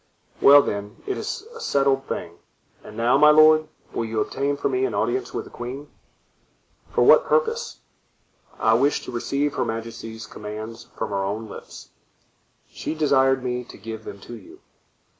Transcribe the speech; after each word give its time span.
"Well, 0.41 0.63
then, 0.63 0.95
it 1.05 1.15
is 1.15 1.43
a 1.55 1.59
settled 1.59 2.07
thing; 2.07 2.39
and 2.83 2.97
now, 2.97 3.19
my 3.19 3.29
lord, 3.29 3.67
will 3.93 4.03
you 4.05 4.19
obtain 4.19 4.57
for 4.57 4.67
me 4.67 4.83
an 4.83 4.95
audience 4.95 5.31
with 5.31 5.45
the 5.45 5.51
queen?" 5.51 5.89
"For 6.89 7.03
what 7.03 7.23
purpose?" 7.27 7.81
"I 8.57 8.73
wish 8.73 9.03
to 9.05 9.11
receive 9.11 9.53
her 9.53 9.63
majesty's 9.63 10.25
commands 10.25 10.87
from 10.95 11.11
her 11.11 11.23
own 11.23 11.47
lips." 11.47 11.89
"She 12.67 12.95
desired 12.95 13.43
me 13.43 13.63
to 13.65 13.77
give 13.77 14.03
them 14.03 14.19
to 14.21 14.33
you." 14.33 14.61